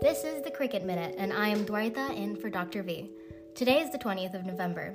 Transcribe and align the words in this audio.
This 0.00 0.24
is 0.24 0.40
the 0.40 0.50
Cricket 0.50 0.82
Minute, 0.82 1.14
and 1.18 1.30
I 1.30 1.48
am 1.48 1.66
Dwaitha 1.66 2.16
in 2.16 2.34
for 2.34 2.48
Dr. 2.48 2.82
V. 2.82 3.10
Today 3.54 3.80
is 3.80 3.92
the 3.92 3.98
20th 3.98 4.32
of 4.32 4.46
November. 4.46 4.94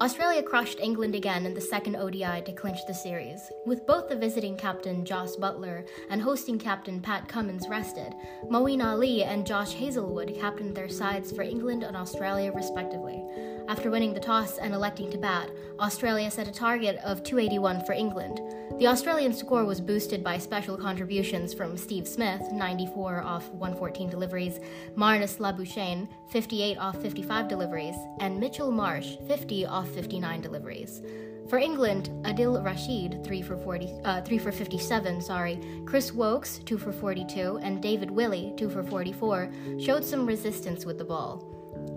Australia 0.00 0.42
crushed 0.42 0.80
England 0.80 1.14
again 1.14 1.46
in 1.46 1.54
the 1.54 1.60
second 1.60 1.94
ODI 1.94 2.42
to 2.44 2.52
clinch 2.52 2.80
the 2.86 2.92
series. 2.92 3.40
With 3.64 3.86
both 3.86 4.08
the 4.08 4.16
visiting 4.16 4.56
captain 4.56 5.04
Jos 5.04 5.36
Buttler 5.36 5.86
and 6.10 6.20
hosting 6.20 6.58
captain 6.58 7.00
Pat 7.00 7.28
Cummins 7.28 7.68
rested, 7.68 8.12
Moeen 8.50 8.84
Ali 8.84 9.22
and 9.22 9.46
Josh 9.46 9.72
Hazlewood 9.74 10.36
captained 10.36 10.74
their 10.74 10.88
sides 10.88 11.30
for 11.30 11.42
England 11.42 11.84
and 11.84 11.96
Australia 11.96 12.50
respectively. 12.50 13.24
After 13.66 13.90
winning 13.90 14.12
the 14.12 14.20
toss 14.20 14.58
and 14.58 14.74
electing 14.74 15.10
to 15.10 15.16
bat, 15.16 15.50
Australia 15.78 16.30
set 16.30 16.48
a 16.48 16.52
target 16.52 16.96
of 17.04 17.22
281 17.22 17.86
for 17.86 17.92
England. 17.92 18.40
The 18.78 18.88
Australian 18.88 19.32
score 19.32 19.64
was 19.64 19.80
boosted 19.80 20.22
by 20.22 20.36
special 20.36 20.76
contributions 20.76 21.54
from 21.54 21.76
Steve 21.76 22.06
Smith, 22.06 22.42
94 22.52 23.22
off 23.22 23.48
114 23.50 24.10
deliveries, 24.10 24.58
Marnus 24.96 25.38
Labuschagne, 25.38 26.08
58 26.30 26.76
off 26.76 27.00
55 27.00 27.48
deliveries, 27.48 27.94
and 28.20 28.38
Mitchell 28.38 28.70
Marsh, 28.70 29.16
50 29.28 29.64
off 29.64 29.83
59 29.84 30.40
deliveries. 30.40 31.02
For 31.48 31.58
England, 31.58 32.10
Adil 32.22 32.64
Rashid, 32.64 33.22
3 33.22 33.42
for 33.42 33.56
40, 33.56 34.00
uh, 34.04 34.22
3 34.22 34.38
for 34.38 34.50
57, 34.50 35.20
sorry, 35.20 35.60
Chris 35.84 36.12
Woakes, 36.12 36.58
2 36.64 36.78
for 36.78 36.92
42, 36.92 37.58
and 37.62 37.82
David 37.82 38.10
Willey, 38.10 38.54
2 38.56 38.70
for 38.70 38.82
44, 38.82 39.52
showed 39.78 40.04
some 40.04 40.26
resistance 40.26 40.86
with 40.86 40.98
the 40.98 41.04
ball. 41.04 41.44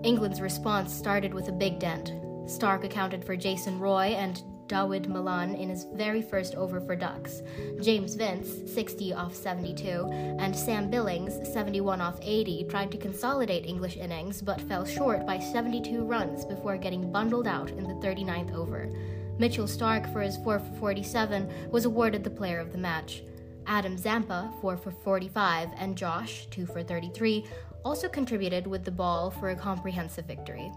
England's 0.04 0.40
response 0.40 0.92
started 0.92 1.32
with 1.32 1.48
a 1.48 1.52
big 1.52 1.78
dent. 1.78 2.12
Stark 2.48 2.84
accounted 2.84 3.24
for 3.24 3.36
Jason 3.36 3.78
Roy 3.78 4.14
and 4.16 4.42
Dawid 4.68 5.08
Malan 5.08 5.54
in 5.54 5.70
his 5.70 5.86
very 5.94 6.22
first 6.22 6.54
over 6.54 6.80
for 6.80 6.94
Ducks, 6.94 7.42
James 7.80 8.14
Vince, 8.14 8.72
60 8.72 9.14
off 9.14 9.34
72, 9.34 10.06
and 10.38 10.54
Sam 10.54 10.90
Billings, 10.90 11.34
71 11.52 12.00
off 12.00 12.18
80, 12.22 12.64
tried 12.64 12.92
to 12.92 12.98
consolidate 12.98 13.66
English 13.66 13.96
innings 13.96 14.42
but 14.42 14.60
fell 14.60 14.84
short 14.84 15.26
by 15.26 15.38
72 15.38 16.04
runs 16.04 16.44
before 16.44 16.76
getting 16.76 17.10
bundled 17.10 17.46
out 17.46 17.70
in 17.70 17.84
the 17.84 18.06
39th 18.06 18.54
over. 18.54 18.90
Mitchell 19.38 19.66
Stark, 19.66 20.12
for 20.12 20.20
his 20.20 20.36
4 20.38 20.58
for 20.58 20.72
47, 20.78 21.70
was 21.70 21.84
awarded 21.84 22.22
the 22.22 22.30
player 22.30 22.58
of 22.58 22.72
the 22.72 22.78
match. 22.78 23.22
Adam 23.66 23.96
Zampa, 23.96 24.52
4 24.60 24.76
for 24.76 24.90
45, 24.90 25.70
and 25.76 25.96
Josh, 25.96 26.46
2 26.50 26.66
for 26.66 26.82
33, 26.82 27.46
also 27.84 28.08
contributed 28.08 28.66
with 28.66 28.84
the 28.84 28.90
ball 28.90 29.30
for 29.30 29.50
a 29.50 29.56
comprehensive 29.56 30.26
victory. 30.26 30.72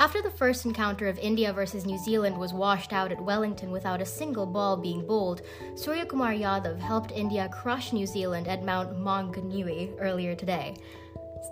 After 0.00 0.22
the 0.22 0.30
first 0.30 0.64
encounter 0.64 1.08
of 1.08 1.18
India 1.18 1.52
versus 1.52 1.84
New 1.84 1.98
Zealand 1.98 2.38
was 2.38 2.54
washed 2.54 2.94
out 2.94 3.12
at 3.12 3.22
Wellington 3.22 3.70
without 3.70 4.00
a 4.00 4.06
single 4.06 4.46
ball 4.46 4.78
being 4.78 5.06
bowled, 5.06 5.42
Suryakumar 5.74 6.40
Yadav 6.40 6.80
helped 6.80 7.12
India 7.12 7.50
crush 7.52 7.92
New 7.92 8.06
Zealand 8.06 8.48
at 8.48 8.64
Mount 8.64 8.96
Maunganui 8.96 9.94
earlier 10.00 10.34
today. 10.34 10.74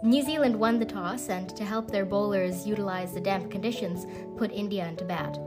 New 0.02 0.22
Zealand 0.22 0.58
won 0.58 0.78
the 0.78 0.86
toss 0.86 1.28
and, 1.28 1.54
to 1.56 1.62
help 1.62 1.90
their 1.90 2.06
bowlers 2.06 2.66
utilize 2.66 3.12
the 3.12 3.20
damp 3.20 3.50
conditions, 3.50 4.06
put 4.38 4.50
India 4.50 4.88
into 4.88 5.04
bat. 5.04 5.38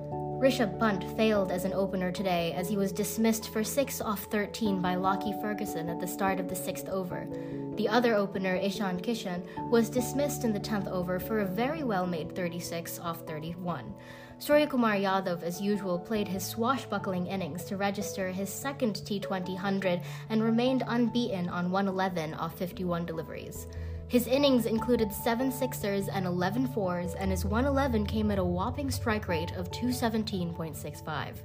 Rishabh 0.42 0.80
Pant 0.80 1.04
failed 1.16 1.52
as 1.52 1.66
an 1.66 1.74
opener 1.74 2.12
today 2.12 2.52
as 2.54 2.68
he 2.68 2.76
was 2.76 2.92
dismissed 2.92 3.50
for 3.54 3.64
6 3.64 4.02
off 4.02 4.24
13 4.32 4.82
by 4.82 4.96
Lockie 4.96 5.36
Ferguson 5.40 5.88
at 5.88 6.00
the 6.00 6.08
start 6.08 6.40
of 6.40 6.50
the 6.50 6.56
sixth 6.56 6.90
over. 6.90 7.28
The 7.76 7.88
other 7.88 8.16
opener, 8.16 8.56
Ishan 8.56 9.02
Kishan, 9.02 9.44
was 9.70 9.88
dismissed 9.88 10.44
in 10.44 10.52
the 10.52 10.60
10th 10.60 10.88
over 10.88 11.20
for 11.20 11.42
a 11.42 11.46
very 11.46 11.84
well 11.84 12.08
made 12.08 12.36
36 12.36 12.98
off 12.98 13.22
31. 13.28 13.94
Suryakumar 14.40 15.00
Yadav, 15.00 15.44
as 15.44 15.62
usual, 15.62 16.00
played 16.00 16.28
his 16.28 16.44
swashbuckling 16.44 17.28
innings 17.28 17.64
to 17.66 17.78
register 17.78 18.32
his 18.32 18.50
second 18.50 18.96
T20 18.96 19.50
100 19.50 20.02
and 20.32 20.42
remained 20.42 20.82
unbeaten 20.88 21.50
on 21.50 21.70
111 21.70 22.34
off 22.34 22.58
51 22.58 23.06
deliveries. 23.06 23.68
His 24.12 24.28
innings 24.28 24.66
included 24.66 25.14
7 25.14 25.54
sixers 25.54 26.10
and 26.10 26.26
11 26.26 26.68
fours, 26.74 27.14
and 27.14 27.32
his 27.32 27.46
111 27.46 28.06
came 28.06 28.30
at 28.30 28.40
a 28.40 28.44
whopping 28.44 28.92
strike 28.92 29.30
rate 29.30 29.54
of 29.56 29.72
217.65. 29.72 31.36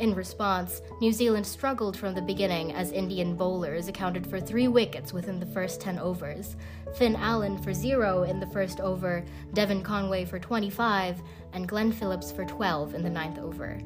In 0.00 0.12
response, 0.12 0.82
New 1.00 1.12
Zealand 1.12 1.46
struggled 1.46 1.96
from 1.96 2.12
the 2.12 2.20
beginning 2.20 2.72
as 2.72 2.90
Indian 2.90 3.36
bowlers 3.36 3.86
accounted 3.86 4.26
for 4.26 4.40
three 4.40 4.66
wickets 4.66 5.12
within 5.12 5.38
the 5.38 5.46
first 5.46 5.80
10 5.80 6.00
overs 6.00 6.56
Finn 6.96 7.14
Allen 7.14 7.56
for 7.56 7.72
zero 7.72 8.24
in 8.24 8.40
the 8.40 8.48
first 8.48 8.80
over, 8.80 9.24
Devon 9.54 9.80
Conway 9.80 10.24
for 10.24 10.40
25, 10.40 11.22
and 11.52 11.68
Glenn 11.68 11.92
Phillips 11.92 12.32
for 12.32 12.44
12 12.44 12.96
in 12.96 13.04
the 13.04 13.10
ninth 13.10 13.38
over. 13.38 13.80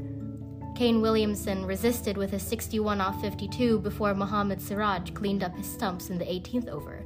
Kane 0.75 1.03
Williamson 1.03 1.67
resisted 1.67 2.17
with 2.17 2.33
a 2.33 2.39
61 2.39 2.99
off 2.99 3.21
52 3.21 3.79
before 3.81 4.15
Mohammad 4.15 4.63
Siraj 4.63 5.13
cleaned 5.13 5.45
up 5.45 5.55
his 5.55 5.71
stumps 5.71 6.09
in 6.09 6.17
the 6.17 6.25
18th 6.25 6.69
over. 6.69 7.05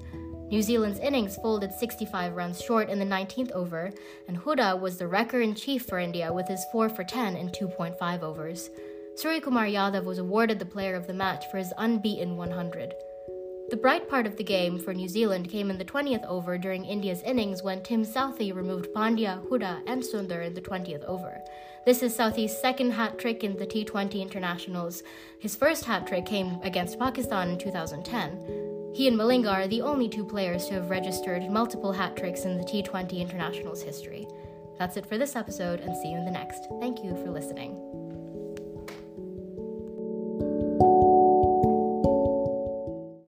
New 0.51 0.63
Zealand's 0.63 0.99
innings 0.99 1.37
folded 1.37 1.73
65 1.73 2.35
runs 2.35 2.61
short 2.61 2.89
in 2.89 2.99
the 2.99 3.05
19th 3.05 3.53
over, 3.53 3.93
and 4.27 4.37
Huda 4.37 4.81
was 4.81 4.99
the 4.99 5.07
wrecker 5.07 5.41
in 5.41 5.55
chief 5.55 5.87
for 5.87 6.01
India 6.01 6.33
with 6.33 6.49
his 6.49 6.65
4 6.73 6.89
for 6.89 7.05
10 7.05 7.37
in 7.37 7.51
2.5 7.51 8.23
overs. 8.23 8.69
Suryakumar 9.15 9.73
Yadav 9.73 10.03
was 10.03 10.19
awarded 10.19 10.59
the 10.59 10.65
player 10.65 10.97
of 10.97 11.07
the 11.07 11.15
match 11.15 11.45
for 11.53 11.59
his 11.59 11.73
unbeaten 11.79 12.37
100. 12.37 12.95
The 13.71 13.77
bright 13.77 14.11
part 14.11 14.27
of 14.27 14.37
the 14.37 14.43
game 14.43 14.81
for 14.81 14.93
New 14.93 15.09
Zealand 15.09 15.49
came 15.49 15.71
in 15.71 15.79
the 15.79 15.85
20th 15.85 16.25
over 16.25 16.59
during 16.59 16.85
India's 16.85 17.23
innings 17.23 17.63
when 17.63 17.85
Tim 17.85 18.05
Southee 18.05 18.53
removed 18.53 18.93
Pandya, 18.93 19.47
Huda, 19.49 19.83
and 19.87 20.03
Sundar 20.03 20.45
in 20.45 20.55
the 20.55 20.61
20th 20.61 21.05
over. 21.05 21.39
This 21.87 22.03
is 22.03 22.17
Southee's 22.17 22.61
second 22.61 22.91
hat 22.91 23.21
trick 23.21 23.45
in 23.45 23.57
the 23.57 23.67
T20 23.67 24.21
internationals. 24.21 25.05
His 25.39 25.55
first 25.55 25.85
hat 25.85 26.09
trick 26.09 26.27
came 26.27 26.59
against 26.65 26.99
Pakistan 26.99 27.51
in 27.51 27.59
2010. 27.59 28.70
He 28.93 29.07
and 29.07 29.17
Malinga 29.17 29.53
are 29.53 29.69
the 29.69 29.83
only 29.83 30.09
two 30.09 30.25
players 30.25 30.67
to 30.67 30.75
have 30.75 30.91
registered 30.91 31.49
multiple 31.51 31.93
hat 31.93 32.17
tricks 32.17 32.45
in 32.45 32.57
the 32.57 32.65
T20 32.65 33.21
Internationals 33.21 33.83
history. 33.83 34.27
That's 34.79 34.97
it 34.97 35.07
for 35.07 35.17
this 35.17 35.37
episode, 35.37 35.81
and 35.81 35.97
see 35.97 36.11
you 36.11 36.19
in 36.19 36.25
the 36.25 36.31
next. 36.31 36.67
Thank 36.81 37.05
you 37.05 37.15
for 37.17 37.31
listening. 37.31 37.77